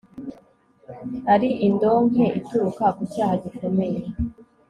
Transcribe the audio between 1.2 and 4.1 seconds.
ari indonke ituruka ku cyaha gikomeye